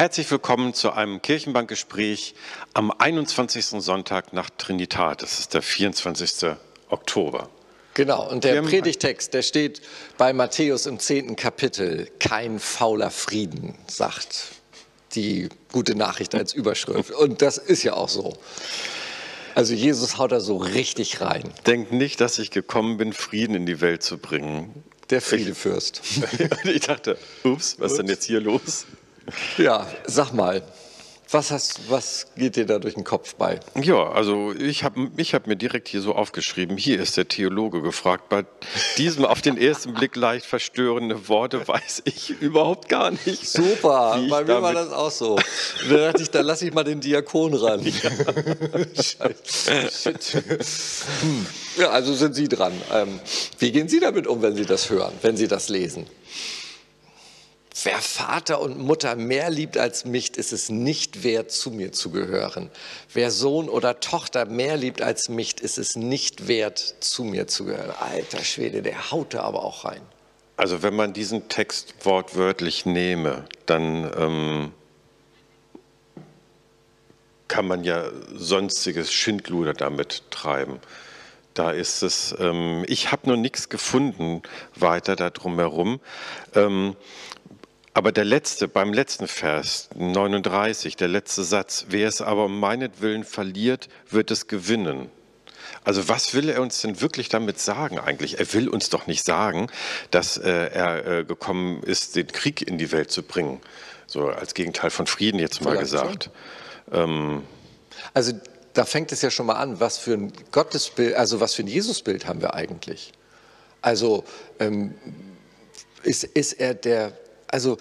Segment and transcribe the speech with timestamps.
[0.00, 2.34] Herzlich willkommen zu einem Kirchenbankgespräch
[2.72, 3.66] am 21.
[3.82, 5.22] Sonntag nach Trinitat.
[5.22, 6.52] Das ist der 24.
[6.88, 7.50] Oktober.
[7.92, 9.82] Genau, und der Predigtext, der steht
[10.16, 11.36] bei Matthäus im 10.
[11.36, 12.08] Kapitel.
[12.18, 14.52] Kein fauler Frieden, sagt
[15.14, 17.10] die gute Nachricht als Überschrift.
[17.10, 18.32] Und das ist ja auch so.
[19.54, 21.42] Also Jesus haut da so richtig rein.
[21.66, 24.82] Denkt nicht, dass ich gekommen bin, Frieden in die Welt zu bringen.
[25.10, 26.00] Der Friedefürst.
[26.64, 28.86] ich dachte, ups, was ist denn jetzt hier los?
[29.58, 30.62] Ja, sag mal,
[31.32, 33.60] was, hast, was geht dir da durch den Kopf bei?
[33.80, 37.82] Ja, also ich habe ich hab mir direkt hier so aufgeschrieben, hier ist der Theologe
[37.82, 38.28] gefragt.
[38.28, 38.44] Bei
[38.96, 43.46] diesem auf den ersten Blick leicht verstörende Worte weiß ich überhaupt gar nicht.
[43.46, 45.38] Super, bei mir war das auch so.
[45.88, 47.80] Da dachte ich, da lasse ich mal den Diakon ran.
[47.80, 48.10] Ja.
[49.02, 50.42] Shit.
[51.20, 51.46] Hm.
[51.78, 52.72] ja, also sind Sie dran.
[52.92, 53.20] Ähm,
[53.58, 56.06] wie gehen Sie damit um, wenn Sie das hören, wenn Sie das lesen?
[57.84, 62.10] Wer Vater und Mutter mehr liebt als mich, ist es nicht wert, zu mir zu
[62.10, 62.68] gehören.
[63.12, 67.64] Wer Sohn oder Tochter mehr liebt als mich, ist es nicht wert, zu mir zu
[67.64, 67.92] gehören.
[68.00, 70.02] Alter Schwede, der haut da aber auch rein.
[70.56, 74.72] Also wenn man diesen Text wortwörtlich nehme, dann ähm,
[77.48, 80.80] kann man ja sonstiges Schindluder damit treiben.
[81.54, 84.42] Da ist es, ähm, ich habe noch nichts gefunden
[84.76, 86.00] weiter darum herum.
[86.54, 86.94] Ähm,
[87.92, 93.24] aber der letzte, beim letzten Vers, 39, der letzte Satz, wer es aber um meinetwillen
[93.24, 95.10] verliert, wird es gewinnen.
[95.84, 98.38] Also was will er uns denn wirklich damit sagen eigentlich?
[98.38, 99.68] Er will uns doch nicht sagen,
[100.10, 103.60] dass äh, er äh, gekommen ist, den Krieg in die Welt zu bringen.
[104.06, 106.30] So als Gegenteil von Frieden jetzt mal Vielleicht gesagt.
[106.92, 107.42] Ähm,
[108.14, 108.32] also
[108.72, 111.68] da fängt es ja schon mal an, was für ein Gottesbild, also was für ein
[111.68, 113.12] Jesusbild haben wir eigentlich?
[113.82, 114.24] Also
[114.58, 114.94] ähm,
[116.02, 117.12] ist, ist er der
[117.50, 117.78] also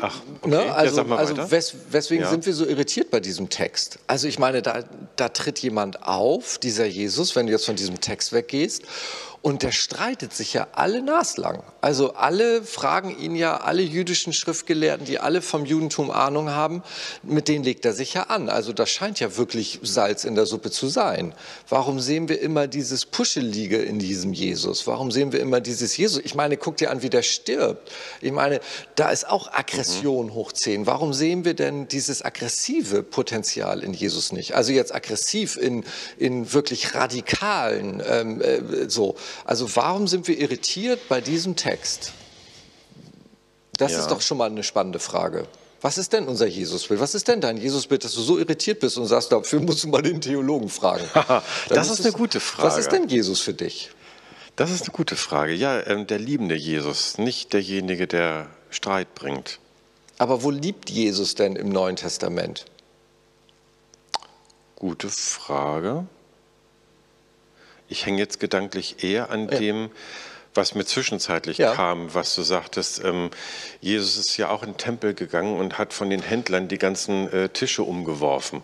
[0.00, 0.50] Ach, okay.
[0.50, 0.72] ne?
[0.72, 2.30] also, ja, also wes weswegen ja.
[2.30, 3.98] sind wir so irritiert bei diesem Text?
[4.06, 4.84] Also ich meine, da,
[5.16, 8.82] da tritt jemand auf, dieser Jesus, wenn du jetzt von diesem Text weggehst,
[9.42, 11.62] und der streitet sich ja alle naslang.
[11.80, 16.82] Also alle fragen ihn ja, alle jüdischen Schriftgelehrten, die alle vom Judentum Ahnung haben,
[17.22, 18.50] mit denen legt er sich ja an.
[18.50, 21.34] Also das scheint ja wirklich Salz in der Suppe zu sein.
[21.70, 24.86] Warum sehen wir immer dieses Puschelige in diesem Jesus?
[24.86, 26.20] Warum sehen wir immer dieses Jesus?
[26.22, 27.90] Ich meine, guck dir an, wie der stirbt.
[28.20, 28.60] Ich meine,
[28.94, 30.34] da ist auch Aggression mhm.
[30.34, 30.86] hoch 10.
[30.86, 34.54] Warum sehen wir denn dieses aggressive Potenzial in Jesus nicht?
[34.54, 35.84] Also jetzt aggressiv in,
[36.18, 39.16] in wirklich radikalen, ähm, äh, so.
[39.44, 42.12] Also warum sind wir irritiert bei diesem Text?
[43.76, 44.00] Das ja.
[44.00, 45.46] ist doch schon mal eine spannende Frage.
[45.80, 47.00] Was ist denn unser Jesusbild?
[47.00, 49.88] Was ist denn dein Jesusbild, dass du so irritiert bist und sagst, dafür musst du
[49.88, 51.04] mal den Theologen fragen?
[51.68, 52.68] das ist eine gute Frage.
[52.68, 53.90] Was ist denn Jesus für dich?
[54.56, 55.54] Das ist eine gute Frage.
[55.54, 59.58] Ja, ähm, der liebende Jesus, nicht derjenige, der Streit bringt.
[60.18, 62.66] Aber wo liebt Jesus denn im Neuen Testament?
[64.76, 66.04] Gute Frage.
[67.90, 69.58] Ich hänge jetzt gedanklich eher an ja.
[69.58, 69.90] dem,
[70.54, 71.74] was mir zwischenzeitlich ja.
[71.74, 73.04] kam, was du sagtest.
[73.04, 73.30] Ähm,
[73.80, 77.30] Jesus ist ja auch in den Tempel gegangen und hat von den Händlern die ganzen
[77.32, 78.62] äh, Tische umgeworfen.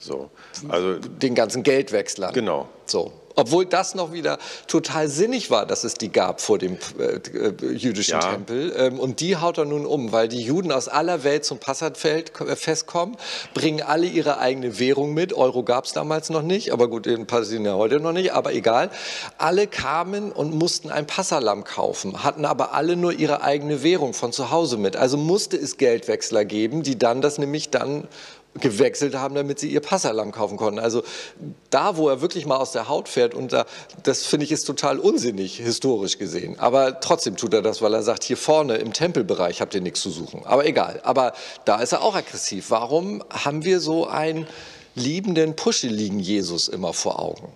[0.00, 0.30] So,
[0.68, 2.34] also den ganzen Geldwechslern.
[2.34, 2.68] Genau.
[2.86, 3.12] So.
[3.36, 7.72] Obwohl das noch wieder total sinnig war, dass es die gab vor dem äh, äh,
[7.72, 8.20] jüdischen ja.
[8.20, 8.74] Tempel.
[8.76, 12.32] Ähm, und die haut er nun um, weil die Juden aus aller Welt zum Passatfest
[12.40, 13.16] äh, kommen,
[13.52, 15.34] bringen alle ihre eigene Währung mit.
[15.34, 18.90] Euro gab es damals noch nicht, aber gut, in Palästina heute noch nicht, aber egal.
[19.36, 24.32] Alle kamen und mussten ein Passalam kaufen, hatten aber alle nur ihre eigene Währung von
[24.32, 24.96] zu Hause mit.
[24.96, 28.08] Also musste es Geldwechsler geben, die dann das nämlich dann
[28.60, 30.78] gewechselt haben, damit sie ihr Passalam kaufen konnten.
[30.78, 31.02] Also
[31.70, 33.66] da, wo er wirklich mal aus der Haut fährt, und da,
[34.02, 36.58] das finde ich ist total unsinnig, historisch gesehen.
[36.58, 40.00] Aber trotzdem tut er das, weil er sagt, hier vorne im Tempelbereich habt ihr nichts
[40.00, 40.42] zu suchen.
[40.44, 41.00] Aber egal.
[41.04, 41.32] Aber
[41.64, 42.70] da ist er auch aggressiv.
[42.70, 44.46] Warum haben wir so einen
[44.94, 47.52] liebenden, puscheligen Jesus immer vor Augen?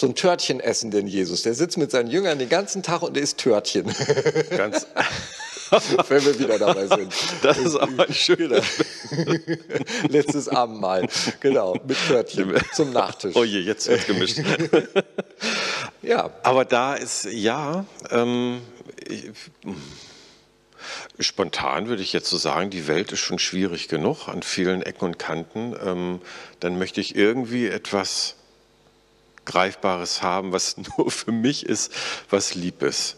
[0.00, 1.42] so ein Törtchen essenden Jesus.
[1.42, 3.94] Der sitzt mit seinen Jüngern den ganzen Tag und isst Törtchen.
[4.56, 4.86] Ganz,
[6.08, 7.12] wenn wir wieder dabei sind.
[7.42, 8.60] Das ist aber ein schöner.
[10.08, 11.08] Letztes Abendmahl,
[11.40, 13.36] genau, mit Törtchen zum Nachtisch.
[13.36, 14.38] Oh je, jetzt wird gemischt.
[16.02, 16.30] ja.
[16.42, 18.60] Aber da ist, ja, ähm,
[19.06, 19.30] ich,
[21.20, 25.04] Spontan würde ich jetzt so sagen, die Welt ist schon schwierig genug an vielen Ecken
[25.04, 25.76] und Kanten.
[25.84, 26.20] Ähm,
[26.60, 28.36] dann möchte ich irgendwie etwas
[29.44, 31.92] Greifbares haben, was nur für mich ist,
[32.28, 33.16] was lieb ist.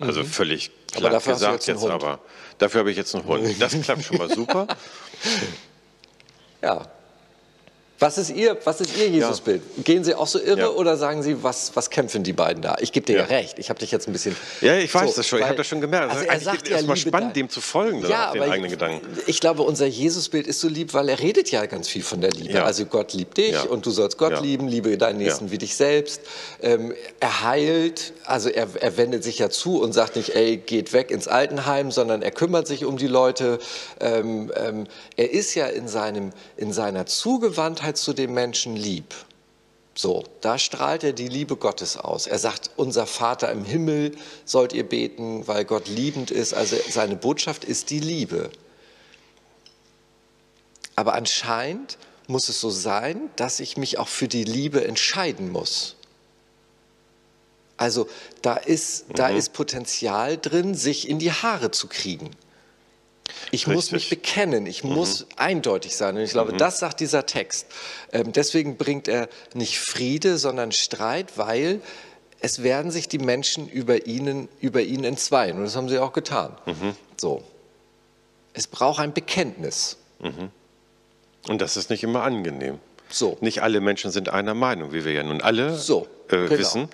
[0.00, 0.26] Also mhm.
[0.26, 2.20] völlig Klar aber gesagt jetzt, jetzt aber.
[2.58, 3.60] Dafür habe ich jetzt einen Hund.
[3.60, 4.66] Das klappt schon mal super.
[6.62, 6.86] ja.
[8.00, 9.62] Was ist Ihr, was ist Ihr Jesusbild?
[9.84, 10.68] Gehen Sie auch so irre Ja.
[10.70, 12.76] oder sagen Sie, was, was kämpfen die beiden da?
[12.80, 13.18] Ich gebe dir ja.
[13.22, 13.26] Ja.
[13.28, 13.58] recht.
[13.60, 14.36] Ich habe dich jetzt ein bisschen.
[14.60, 15.38] Ja, ich weiß So, das schon.
[15.38, 16.10] Ich weil- habe das schon gemerkt.
[16.10, 19.06] Also ist er sagt ja, erstmal spannend, da- dem zu folgen, Ja, den eigenen Gedanken.
[19.26, 22.30] ich glaube, unser Jesusbild ist so lieb, weil er redet ja ganz viel von der
[22.32, 22.54] Liebe.
[22.54, 22.64] Ja.
[22.64, 23.62] Also Gott liebt dich Ja.
[23.62, 24.40] und du sollst Gott Ja.
[24.40, 25.50] lieben, liebe deinen Nächsten Ja.
[25.52, 26.20] wie dich selbst.
[26.60, 30.92] Ähm, er heilt, also er, er wendet sich ja zu und sagt nicht, ey, geht
[30.92, 33.60] weg ins Altenheim, sondern er kümmert sich um die Leute.
[34.00, 34.86] Ähm, ähm,
[35.16, 39.14] er ist ja in, seinem, in seiner Zugewandtheit zu dem Menschen lieb.
[39.96, 42.26] So, da strahlt er die Liebe Gottes aus.
[42.26, 46.52] Er sagt, unser Vater im Himmel sollt ihr beten, weil Gott liebend ist.
[46.52, 48.50] Also seine Botschaft ist die Liebe.
[50.96, 51.96] Aber anscheinend
[52.26, 55.96] muss es so sein, dass ich mich auch für die Liebe entscheiden muss.
[57.76, 58.08] Also
[58.42, 62.30] da ist, da ist Potenzial drin, sich in die Haare zu kriegen.
[63.50, 66.16] Ich muss mich bekennen, ich muss eindeutig sein.
[66.16, 67.66] Und ich glaube, das sagt dieser Text.
[68.12, 71.80] Ähm, deswegen bringt er nicht Friede, sondern Streit, weil
[72.40, 75.56] es werden sich die Menschen über, ihnen, über ihn entzweien.
[75.56, 76.54] Und das haben sie auch getan.
[77.16, 77.42] So.
[78.52, 79.96] Es braucht ein Bekenntnis.
[81.48, 82.78] Und das ist nicht immer angenehm.
[83.08, 83.38] So.
[83.40, 86.50] Nicht alle Menschen sind einer Meinung, wie wir ja nun alle So, äh, genau.
[86.50, 86.88] wissen.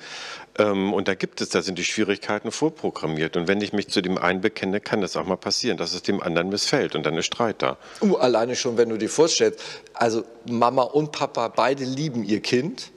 [0.61, 3.37] Ähm, und da gibt es, da sind die Schwierigkeiten vorprogrammiert.
[3.37, 6.03] Und wenn ich mich zu dem einen bekenne, kann das auch mal passieren, dass es
[6.03, 7.79] dem anderen missfällt und dann ist Streit da.
[8.03, 9.61] Uh, alleine schon, wenn du dir vorstellst,
[9.95, 12.91] also Mama und Papa, beide lieben ihr Kind,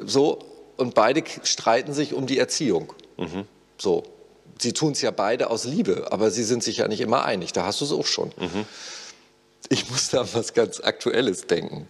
[0.00, 0.38] so,
[0.76, 2.92] und beide streiten sich um die Erziehung.
[3.78, 4.04] So.
[4.58, 7.52] Sie tun es ja beide aus Liebe, aber sie sind sich ja nicht immer einig.
[7.52, 8.32] Da hast du es auch schon.
[9.68, 11.88] Ich muss da an was ganz Aktuelles denken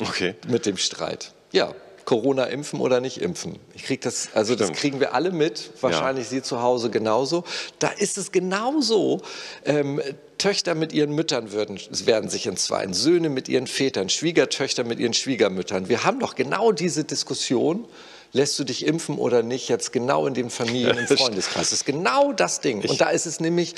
[0.00, 0.34] Okay.
[0.48, 1.32] mit dem Streit.
[1.52, 1.74] Ja,
[2.12, 3.58] Corona impfen oder nicht impfen.
[3.74, 4.78] Ich krieg das, also das Stimmt.
[4.78, 7.42] kriegen wir alle mit, wahrscheinlich Sie zu Hause genauso.
[7.78, 9.22] Da ist es genauso.
[9.64, 9.98] Ähm,
[10.36, 15.14] Töchter mit ihren Müttern würden, werden sich entzweien, Söhne mit ihren Vätern, Schwiegertöchter mit ihren
[15.14, 15.88] Schwiegermüttern.
[15.88, 17.86] Wir haben doch genau diese Diskussion.
[18.32, 21.70] Lässt du dich impfen oder nicht, jetzt genau in den Familien- und Freundeskreis.
[21.70, 22.82] Das ist genau das Ding.
[22.86, 23.74] Und da ist es nämlich,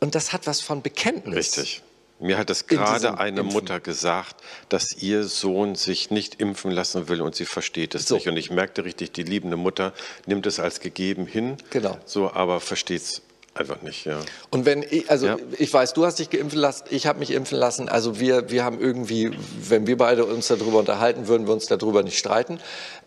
[0.00, 1.56] und das hat was von Bekenntnis.
[1.56, 1.82] Richtig.
[2.22, 3.52] Mir hat es diesem gerade eine Impfen.
[3.52, 4.36] Mutter gesagt,
[4.68, 8.14] dass ihr Sohn sich nicht impfen lassen will und sie versteht es So.
[8.14, 8.28] nicht.
[8.28, 9.92] Und ich merkte richtig, die liebende Mutter
[10.26, 11.98] nimmt es als gegeben hin, Genau.
[12.06, 13.22] so, aber versteht es
[13.54, 14.06] einfach nicht.
[14.06, 14.20] Ja.
[14.50, 15.36] Und wenn ich, also Ja.
[15.58, 17.88] ich weiß, du hast dich geimpfen lassen, ich habe mich impfen lassen.
[17.88, 19.30] Also wir, wir haben irgendwie,
[19.68, 22.60] wenn wir beide uns darüber unterhalten, würden wir uns darüber nicht streiten,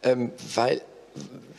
[0.04, 0.82] ähm, weil,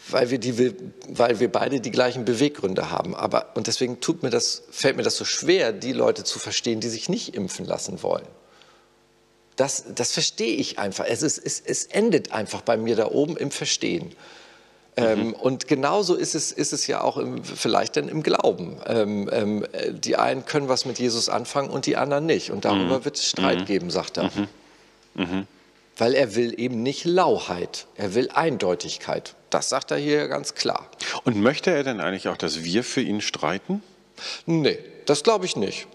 [0.09, 0.75] weil, wir die,
[1.09, 3.15] weil wir beide die gleichen Beweggründe haben.
[3.15, 6.81] Aber, und deswegen tut mir das, fällt mir das so schwer, die Leute zu verstehen,
[6.81, 8.27] die sich nicht impfen lassen wollen.
[9.57, 11.07] Das, das verstehe ich einfach.
[11.09, 14.13] Es, ist, es, es endet einfach bei mir da oben im Verstehen.
[14.99, 18.79] Ähm, und genauso ist es, ist es ja auch im, vielleicht dann im Glauben.
[18.87, 22.51] Ähm, ähm, äh, die einen können was mit Jesus anfangen und die anderen nicht.
[22.51, 24.31] Und darüber wird es Streit geben, sagt er.
[25.99, 29.35] Weil er will eben nicht Lauheit, er will Eindeutigkeit.
[29.57, 30.87] Das sagt er hier ganz klar.
[31.25, 33.83] Und möchte er denn eigentlich auch, dass wir für ihn streiten?
[34.45, 35.87] Nee, das glaube ich nicht.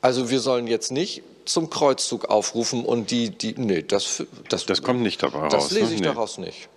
[0.00, 4.82] Also wir sollen jetzt nicht zum Kreuzzug aufrufen und die, die, nee, das, das, Das
[4.82, 5.70] kommt nicht dabei das raus.
[5.72, 5.94] lese ne?
[5.94, 6.06] ich Nee.
[6.06, 6.68] daraus nicht.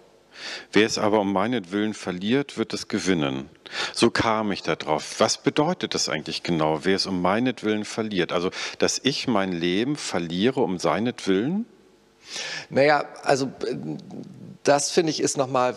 [0.71, 3.51] Wer es aber um meinetwillen verliert, wird es gewinnen.
[3.93, 5.19] So kam ich da drauf.
[5.19, 8.31] Was bedeutet das eigentlich genau, wer es um meinetwillen verliert?
[8.31, 8.49] Also,
[8.79, 11.67] dass ich mein Leben verliere um seinetwillen?
[12.71, 13.75] Naja, also äh,
[14.67, 15.75] das finde ich ist nochmal,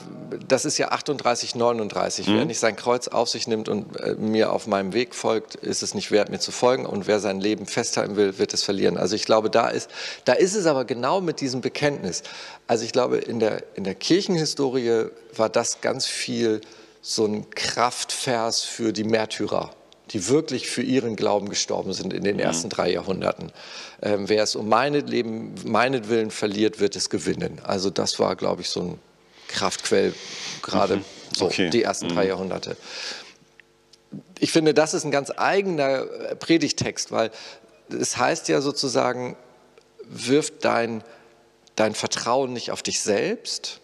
[0.49, 2.27] das ist ja 38, 39.
[2.27, 5.83] Wer nicht sein Kreuz auf sich nimmt und äh, mir auf meinem Weg folgt, ist
[5.83, 6.87] es nicht wert, mir zu folgen.
[6.87, 8.97] Und wer sein Leben festhalten will, wird es verlieren.
[8.97, 9.91] Also ich glaube, da ist,
[10.25, 12.23] da ist es aber genau mit diesem Bekenntnis.
[12.67, 15.07] Also ich glaube, in der, in der Kirchenhistorie
[15.37, 16.61] war das ganz viel
[17.01, 19.71] so ein Kraftvers für die Märtyrer
[20.11, 23.53] die wirklich für ihren Glauben gestorben sind in den ersten drei Jahrhunderten.
[24.03, 27.61] Ähm, wer es um meinetwillen, meinetwillen verliert, wird es gewinnen.
[27.63, 28.99] Also das war, glaube ich, so ein
[29.49, 30.15] Kraftquell,
[30.63, 31.03] gerade
[31.37, 31.71] so Okay.
[31.71, 32.77] die ersten drei Jahrhunderte.
[34.41, 37.31] Ich finde, das ist ein ganz eigener äh, Predigtext, weil
[37.89, 39.37] es heißt ja sozusagen,
[40.09, 41.05] wirf dein,
[41.77, 43.81] dein Vertrauen nicht auf dich selbst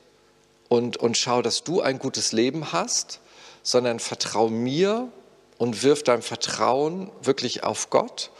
[0.69, 3.21] und, und schau, dass du ein gutes Leben hast,
[3.63, 5.09] sondern vertrau mir
[5.59, 8.31] und wirf dein Vertrauen wirklich auf Gott.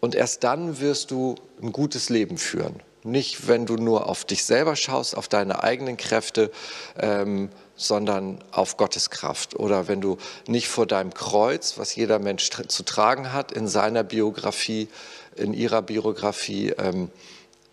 [0.00, 2.82] Und erst dann wirst du ein gutes Leben führen.
[3.04, 6.50] Nicht, wenn du nur auf dich selber schaust, auf deine eigenen Kräfte,
[6.98, 9.54] ähm, sondern auf Gottes Kraft.
[9.54, 14.02] Oder wenn du nicht vor deinem Kreuz, was jeder Mensch zu tragen hat, in seiner
[14.02, 14.88] Biografie,
[15.36, 17.10] in ihrer Biografie, ähm,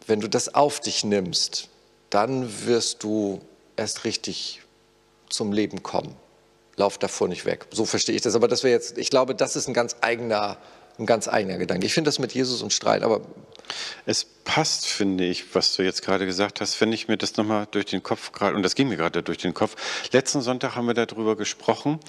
[0.07, 1.69] wenn du das auf dich nimmst,
[2.11, 3.41] dann wirst du
[3.75, 4.61] erst richtig
[5.29, 6.15] zum Leben kommen.
[6.77, 7.67] Lauf davor nicht weg.
[7.71, 8.35] So verstehe ich das.
[8.35, 10.57] Aber das wäre jetzt, ich glaube, das ist ein ganz eigener,
[10.99, 11.85] ein ganz eigener Gedanke.
[11.85, 13.21] Ich finde das mit Jesus und Streit, aber
[14.05, 17.67] Es passt, finde ich, was du jetzt gerade gesagt hast, wenn ich mir das nochmal
[17.71, 19.75] durch den Kopf gerade, und das ging mir gerade durch den Kopf.
[20.11, 21.99] Letzten Sonntag haben wir darüber gesprochen,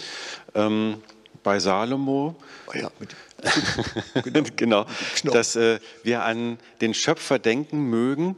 [0.54, 1.02] ähm,
[1.42, 2.34] bei Salomo.
[2.66, 4.84] Oh ja, mit, genau,
[5.24, 8.36] dass äh, wir an den Schöpfer denken mögen,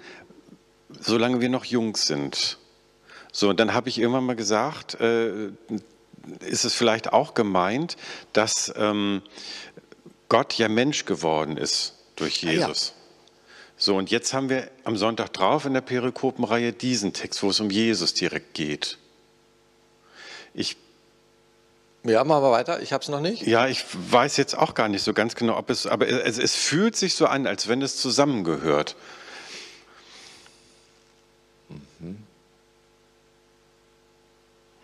[1.00, 2.58] solange wir noch jung sind.
[3.32, 5.50] So, und dann habe ich irgendwann mal gesagt, äh,
[6.40, 7.96] ist es vielleicht auch gemeint,
[8.32, 9.22] dass ähm,
[10.28, 12.92] Gott ja Mensch geworden ist durch Jesus.
[12.94, 12.98] Ah, ja.
[13.80, 17.60] So, und jetzt haben wir am Sonntag drauf in der Perikopenreihe diesen Text, wo es
[17.60, 18.98] um Jesus direkt geht.
[20.52, 20.76] Ich
[22.04, 22.80] ja, machen wir weiter.
[22.80, 23.46] Ich habe es noch nicht.
[23.46, 26.54] Ja, ich weiß jetzt auch gar nicht so ganz genau, ob es, aber es, es
[26.54, 28.96] fühlt sich so an, als wenn es zusammengehört.
[31.98, 32.22] Mhm.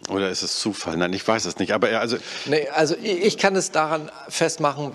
[0.09, 0.97] Oder ist es Zufall?
[0.97, 1.73] Nein, ich weiß es nicht.
[1.73, 4.93] Aber also, nee, also ich kann es daran festmachen,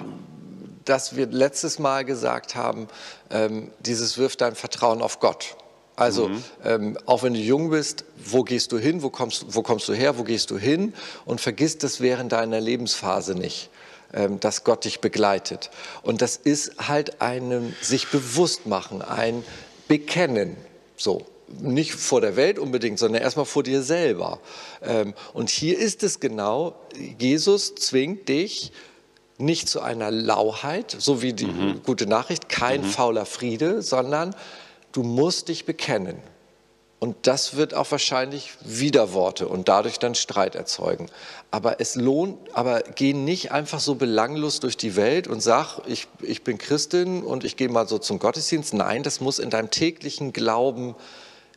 [0.85, 2.87] dass wir letztes Mal gesagt haben,
[3.29, 5.55] ähm, dieses wirft dein Vertrauen auf Gott.
[5.95, 6.43] Also mhm.
[6.63, 9.93] ähm, auch wenn du jung bist, wo gehst du hin, wo kommst, wo kommst du
[9.93, 10.93] her, wo gehst du hin
[11.25, 13.69] und vergiss das während deiner Lebensphase nicht
[14.13, 15.69] ähm, dass Gott dich begleitet.
[16.01, 19.43] Und das ist halt ein sich bewusst machen, ein
[19.87, 20.57] Bekennen.
[20.97, 21.25] So
[21.61, 24.39] nicht vor der Welt unbedingt, sondern erstmal vor dir selber.
[24.81, 26.75] Ähm, und hier ist es genau,
[27.17, 28.71] Jesus zwingt dich
[29.37, 31.81] nicht zu einer Lauheit, so wie die mhm.
[31.83, 32.85] gute Nachricht, kein mhm.
[32.85, 34.35] fauler Friede, sondern
[34.91, 36.17] du musst dich bekennen.
[36.99, 41.09] Und das wird auch wahrscheinlich Widerworte und dadurch dann Streit erzeugen.
[41.49, 46.07] Aber es lohnt, aber geh nicht einfach so belanglos durch die Welt und sag, ich,
[46.21, 48.73] ich bin Christin und ich gehe mal so zum Gottesdienst.
[48.73, 50.93] Nein, das muss in deinem täglichen Glauben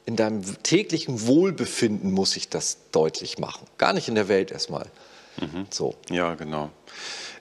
[0.05, 3.67] in deinem täglichen Wohlbefinden muss ich das deutlich machen.
[3.79, 4.87] Gar nicht in der Welt erstmal.
[5.41, 5.67] Mhm.
[5.71, 5.95] So.
[6.11, 6.71] Ja, genau.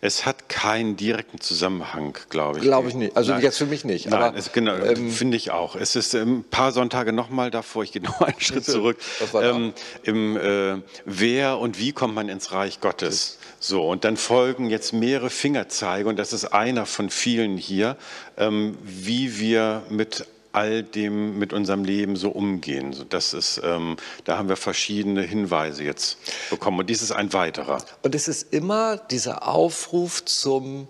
[0.04, 2.64] Es hat keinen direkten Zusammenhang, glaube ich.
[2.64, 3.16] Glaube ich nicht.
[3.16, 3.44] Also Nein.
[3.44, 4.10] jetzt für mich nicht.
[4.10, 5.76] Nein, aber, es, genau, ähm, finde ich auch.
[5.76, 8.98] Es ist ähm, ein paar Sonntage nochmal davor, ich gehe noch einen Schritt zurück.
[9.36, 13.38] Ähm, Im äh, Wer und wie kommt man ins Reich Gottes?
[13.60, 17.96] So, und dann folgen jetzt mehrere Fingerzeige, und das ist einer von vielen hier,
[18.38, 22.96] ähm, wie wir mit all dem mit unserem Leben so umgehen.
[23.10, 26.18] Das ist, ähm, da haben wir verschiedene Hinweise jetzt
[26.50, 27.84] bekommen und dies ist ein weiterer.
[28.02, 30.88] Und es ist immer dieser Aufruf zum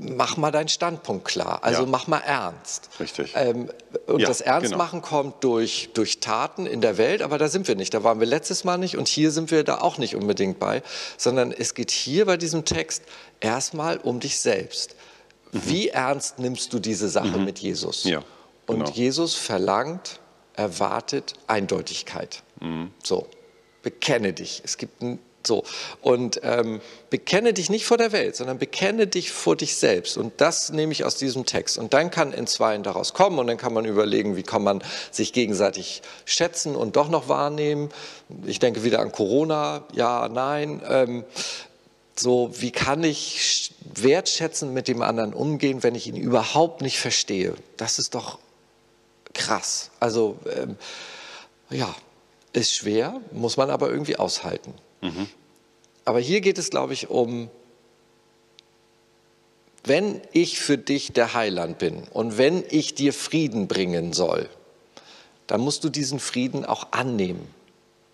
[0.00, 1.88] Mach mal deinen Standpunkt klar, also ja.
[1.88, 2.88] mach mal ernst.
[2.98, 3.32] Richtig.
[3.36, 3.68] Ähm,
[4.06, 5.08] und ja, das Ernstmachen genau.
[5.08, 7.92] kommt durch, durch Taten in der Welt, aber da sind wir nicht.
[7.92, 10.82] Da waren wir letztes Mal nicht und hier sind wir da auch nicht unbedingt bei,
[11.18, 13.02] sondern es geht hier bei diesem Text
[13.40, 14.96] erstmal um dich selbst.
[15.52, 17.44] Wie ernst nimmst du diese Sache mhm.
[17.44, 18.04] mit Jesus?
[18.04, 18.22] Ja,
[18.66, 18.86] genau.
[18.86, 20.20] Und Jesus verlangt,
[20.54, 22.42] erwartet Eindeutigkeit.
[22.60, 22.90] Mhm.
[23.02, 23.26] So,
[23.82, 24.62] bekenne dich.
[24.64, 25.64] Es gibt ein so,
[26.00, 26.80] und ähm,
[27.10, 30.16] bekenne dich nicht vor der Welt, sondern bekenne dich vor dich selbst.
[30.16, 31.78] Und das nehme ich aus diesem Text.
[31.78, 34.82] Und dann kann in Zweien daraus kommen und dann kann man überlegen, wie kann man
[35.10, 37.90] sich gegenseitig schätzen und doch noch wahrnehmen.
[38.46, 40.80] Ich denke wieder an Corona, ja, nein.
[40.88, 41.24] Ähm,
[42.22, 47.54] so, wie kann ich wertschätzend mit dem anderen umgehen, wenn ich ihn überhaupt nicht verstehe?
[47.76, 48.38] Das ist doch
[49.34, 49.90] krass.
[50.00, 50.76] Also, ähm,
[51.68, 51.94] ja,
[52.52, 54.72] ist schwer, muss man aber irgendwie aushalten.
[55.00, 55.28] Mhm.
[56.04, 57.50] Aber hier geht es, glaube ich, um,
[59.84, 64.48] wenn ich für dich der Heiland bin und wenn ich dir Frieden bringen soll,
[65.46, 67.46] dann musst du diesen Frieden auch annehmen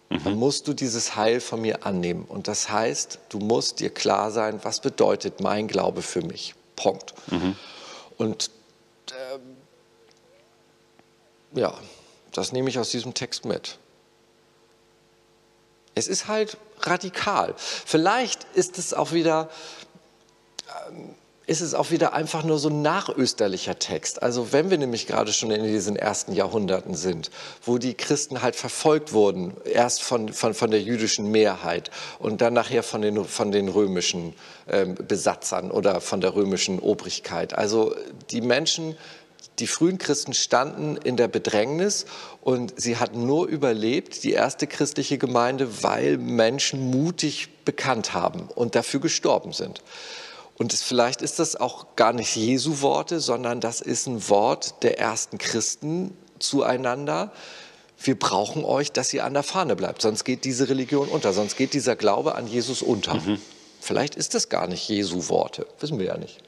[0.09, 0.25] mhm.
[0.25, 2.25] dann musst du dieses Heil von mir annehmen.
[2.25, 6.55] Und das heißt, du musst dir klar sein, was bedeutet mein Glaube für mich.
[6.77, 7.15] Punkt.
[7.31, 7.57] Mhm.
[8.17, 8.51] Und
[9.11, 9.39] äh,
[11.59, 11.75] ja,
[12.33, 13.79] das nehme ich aus diesem Text mit.
[15.95, 17.55] Es ist halt radikal.
[17.57, 19.51] Vielleicht ist es auch wieder,
[20.89, 21.15] ähm,
[21.49, 24.23] ist es auch wieder einfach nur so ein nachösterlicher Text.
[24.23, 27.31] Also wenn wir nämlich gerade schon in diesen ersten Jahrhunderten sind,
[27.65, 32.53] wo die Christen halt verfolgt wurden, erst von, von, von der jüdischen Mehrheit und dann
[32.53, 34.35] nachher von den, von den römischen
[34.69, 37.55] ähm, Besatzern oder von der römischen Obrigkeit.
[37.55, 37.95] Also
[38.31, 38.95] die Menschen,
[39.59, 42.05] die frühen Christen standen in der Bedrängnis
[42.43, 48.75] und sie hatten nur überlebt, die erste christliche Gemeinde, weil Menschen mutig bekannt haben und
[48.75, 49.81] dafür gestorben sind.
[50.59, 54.83] Und es, vielleicht ist das auch gar nicht Jesu Worte, sondern das ist ein Wort
[54.83, 57.33] der ersten Christen zueinander.
[58.01, 61.57] Wir brauchen euch, dass ihr an der Fahne bleibt, sonst geht diese Religion unter, sonst
[61.57, 63.15] geht dieser Glaube an Jesus unter.
[63.15, 63.41] Mhm.
[63.81, 66.39] Vielleicht ist das gar nicht Jesu Worte, wissen wir ja nicht.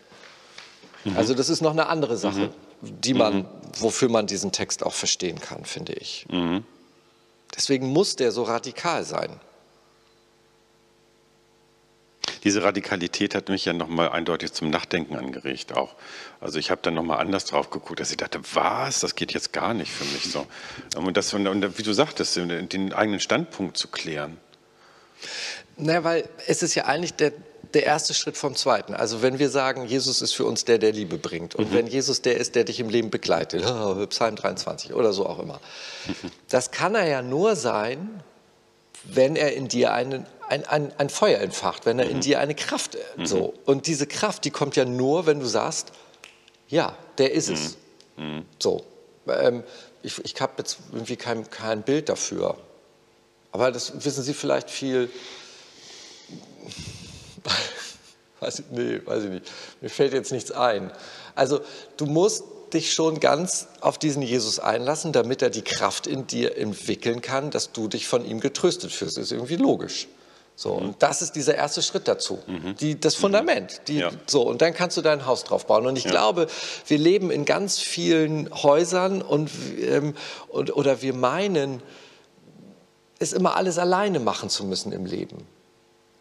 [1.05, 1.17] Mhm.
[1.17, 2.51] Also das ist noch eine andere Sache,
[2.81, 3.01] mhm.
[3.01, 3.47] die man, mhm.
[3.79, 6.27] wofür man diesen Text auch verstehen kann, finde ich.
[6.31, 6.65] Mhm.
[7.57, 9.41] Deswegen muss der so radikal sein.
[12.45, 15.95] Diese Radikalität hat mich ja nochmal eindeutig zum Nachdenken angeregt auch.
[16.41, 19.53] Also ich habe dann nochmal anders drauf geguckt, dass ich dachte, was, das geht jetzt
[19.53, 20.47] gar nicht für mich so.
[20.97, 24.39] Und, das, und wie du sagtest, den eigenen Standpunkt zu klären.
[25.77, 27.33] Naja, weil es ist ja eigentlich der,
[27.75, 28.95] der erste Schritt vom zweiten.
[28.95, 31.77] Also wenn wir sagen, Jesus ist für uns der, der Liebe bringt und mhm.
[31.77, 33.63] wenn Jesus der ist, der dich im Leben begleitet,
[34.11, 35.61] Psalm 23 oder so auch immer,
[36.49, 38.23] das kann er ja nur sein,
[39.05, 42.11] wenn er in dir einen, ein, ein, ein Feuer entfacht, wenn er mhm.
[42.13, 43.27] in dir eine Kraft mhm.
[43.27, 43.55] so.
[43.65, 45.93] Und diese Kraft, die kommt ja nur, wenn du sagst,
[46.69, 47.79] ja, der ist es.
[48.17, 48.25] Mhm.
[48.25, 48.45] Mhm.
[48.59, 48.85] So.
[49.29, 49.65] Ähm,
[50.03, 52.57] ich ich habe jetzt irgendwie kein, kein Bild dafür.
[53.53, 55.11] Aber das wissen Sie vielleicht viel
[58.41, 59.51] weiß ich, nee, weiß ich nicht.
[59.81, 60.91] Mir fällt jetzt nichts ein.
[61.35, 61.61] Also
[61.97, 66.57] du musst dich schon ganz auf diesen Jesus einlassen, damit er die Kraft in dir
[66.57, 69.17] entwickeln kann, dass du dich von ihm getröstet fühlst.
[69.17, 70.07] Das ist irgendwie logisch.
[70.61, 70.89] So, mhm.
[70.89, 72.77] und das ist dieser erste Schritt dazu, mhm.
[72.77, 73.81] die, das Fundament.
[73.89, 74.11] Die, ja.
[74.27, 75.87] so, und dann kannst du dein Haus drauf bauen.
[75.87, 76.11] Und ich ja.
[76.11, 76.49] glaube,
[76.87, 79.51] wir leben in ganz vielen Häusern und,
[79.81, 80.15] ähm,
[80.49, 81.83] und, oder wir meinen,
[83.19, 85.47] es immer alles alleine machen zu müssen im Leben.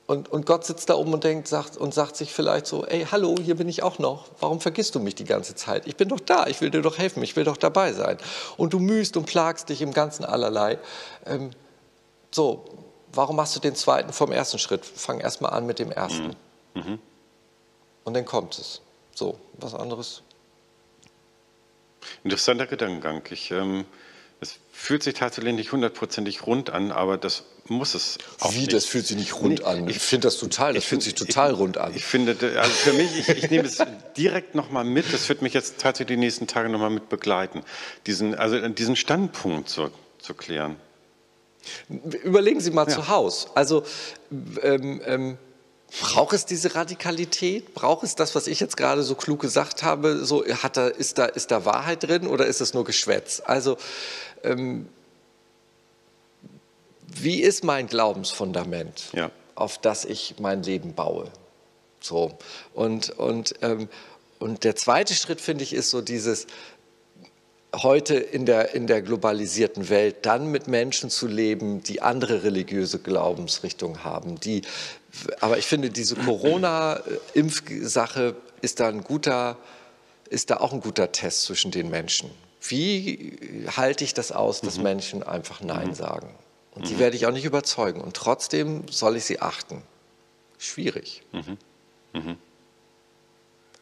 [0.08, 3.06] Und, und Gott sitzt da oben und denkt sagt, und sagt sich vielleicht so, ey,
[3.12, 4.28] hallo, hier bin ich auch noch.
[4.40, 5.86] Warum vergisst du mich die ganze Zeit?
[5.86, 8.18] Ich bin doch da, ich will dir doch helfen, ich will doch dabei sein.
[8.56, 10.80] Und du mühst und plagst dich im Ganzen allerlei.
[11.26, 11.50] Ähm,
[12.32, 12.64] so,
[13.14, 14.86] warum machst du den zweiten vom ersten Schritt?
[14.86, 16.36] Fang erst mal an mit dem ersten.
[16.74, 16.82] Mhm.
[16.82, 17.00] mhm.
[18.06, 18.82] Und dann kommt es.
[19.14, 20.24] So, was anderes.
[22.24, 23.22] Interessanter Gedankengang.
[23.30, 23.86] Ich, ähm,
[24.42, 28.74] es fühlt sich tatsächlich nicht hundertprozentig rund an, aber das muss es auch Wie, nicht.
[28.74, 29.90] das fühlt sich nicht rund nee, an?
[29.90, 31.94] Ich finde das total, das fühlt sich total ich, rund an.
[31.94, 33.78] Ich finde, also für mich, ich, ich nehme es
[34.18, 37.64] direkt nochmal mit, das wird mich jetzt tatsächlich die nächsten Tage nochmal mit begleiten,
[38.08, 40.78] diesen, also diesen Standpunkt zu, zu klären.
[42.24, 42.96] Überlegen Sie mal ja.
[42.96, 43.48] zu Hause.
[43.56, 43.84] Also,
[44.62, 45.38] ähm, ähm,
[46.02, 47.74] Braucht es diese Radikalität?
[47.74, 50.24] Braucht es das, was ich jetzt gerade so klug gesagt habe?
[50.24, 53.42] So, hat da, ist, da, ist da Wahrheit drin oder ist es nur Geschwätz?
[53.44, 53.78] Also,
[54.44, 54.88] ähm,
[57.08, 59.32] wie ist mein Glaubensfundament, ja.
[59.56, 61.26] auf das ich mein Leben baue?
[62.00, 62.38] So.
[62.76, 63.90] Und, und, ähm,
[64.38, 66.46] und der zweite Schritt, finde ich, ist so dieses,
[67.76, 73.00] heute in der, in der globalisierten Welt dann mit Menschen zu leben, die andere religiöse
[73.00, 74.40] Glaubensrichtungen haben.
[74.40, 74.62] Die,
[75.40, 79.58] aber ich finde, diese Corona-Impfsache ist da ein guter,
[80.30, 82.30] ist da auch ein guter Test zwischen den Menschen.
[82.62, 83.38] Wie
[83.76, 84.84] halte ich das aus, dass mhm.
[84.84, 85.96] Menschen einfach Nein mhm.
[85.96, 86.30] sagen?
[86.72, 87.00] Und die mhm.
[87.00, 88.02] werde ich auch nicht überzeugen.
[88.02, 89.82] Und trotzdem soll ich sie achten.
[90.58, 91.24] Schwierig.
[91.32, 91.58] Mhm.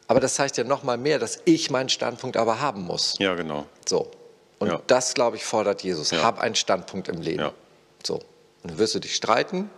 [0.08, 3.16] Aber das heißt ja noch mal mehr, dass ich meinen Standpunkt aber haben muss.
[3.18, 3.66] Ja, genau.
[3.86, 4.10] So.
[4.58, 4.82] Und ja.
[4.86, 6.10] das, glaube ich, fordert Jesus.
[6.10, 6.22] Ja.
[6.22, 7.40] Hab einen Standpunkt im Leben.
[7.40, 7.52] Ja.
[8.04, 8.14] So.
[8.14, 9.70] Und dann wirst du dich streiten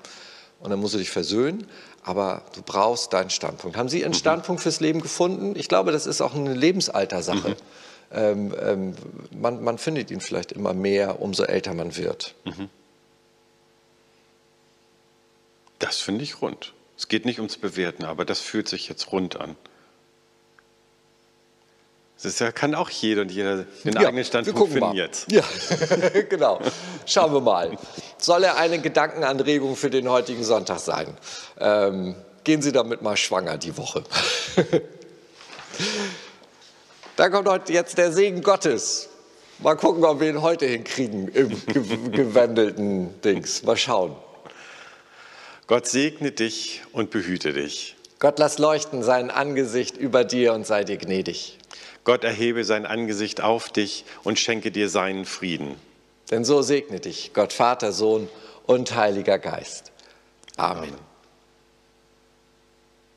[0.61, 1.67] und dann musst du dich versöhnen,
[2.05, 3.77] aber du brauchst deinen Standpunkt.
[3.77, 4.19] Haben Sie einen mhm.
[4.19, 5.55] Standpunkt fürs Leben gefunden?
[5.57, 7.51] Ich glaube, das ist auch eine Lebensaltersache.
[7.51, 7.57] Mhm.
[8.13, 8.95] Ähm, ähm,
[9.33, 12.35] man, man, findet ihn vielleicht immer mehr, umso älter man wird.
[12.45, 12.69] Mhm.
[15.79, 16.73] Das finde ich rund.
[16.97, 19.57] Es geht nicht ums Bewerten, aber das fühlt sich jetzt rund an.
[22.23, 24.97] Das ja, kann auch jeder und jeder den ja, eigenen Standpunkt finden mal.
[24.97, 25.33] jetzt.
[25.33, 25.43] Ja,
[26.29, 26.61] genau.
[27.07, 27.79] Schauen wir mal.
[28.19, 31.17] Soll er eine Gedankenanregung für den heutigen Sonntag sein?
[31.59, 34.05] Ähm, gehen Sie damit mal schwanger die Woche.
[37.17, 39.09] da kommt heute jetzt der Segen Gottes.
[39.61, 43.63] Mal gucken, ob wir ihn heute hinkriegen im gewendelten Dings.
[43.63, 44.15] Mal schauen.
[45.67, 47.97] Gott segne dich und behüte dich.
[48.19, 51.60] Gott lass leuchten sein Angesicht über dir und sei dir gnädig.
[52.11, 55.77] Gott erhebe sein Angesicht auf dich und schenke dir seinen Frieden.
[56.33, 58.29] Denn so segne dich Gott Vater, Sohn
[58.67, 59.93] und Heiliger Geist.
[60.57, 60.89] Amen.
[60.89, 61.10] Amen.